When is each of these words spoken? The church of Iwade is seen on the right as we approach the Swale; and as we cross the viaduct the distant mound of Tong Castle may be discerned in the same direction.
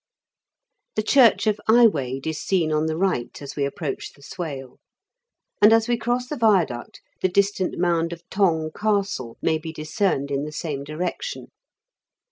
The 0.95 1.03
church 1.03 1.45
of 1.45 1.61
Iwade 1.69 2.25
is 2.25 2.41
seen 2.41 2.71
on 2.71 2.87
the 2.87 2.97
right 2.97 3.39
as 3.39 3.55
we 3.55 3.65
approach 3.65 4.13
the 4.13 4.23
Swale; 4.23 4.79
and 5.61 5.71
as 5.71 5.87
we 5.87 5.95
cross 5.95 6.27
the 6.27 6.35
viaduct 6.37 7.01
the 7.21 7.29
distant 7.29 7.77
mound 7.77 8.11
of 8.11 8.27
Tong 8.31 8.71
Castle 8.75 9.37
may 9.43 9.59
be 9.59 9.71
discerned 9.71 10.31
in 10.31 10.43
the 10.43 10.51
same 10.51 10.83
direction. 10.83 11.49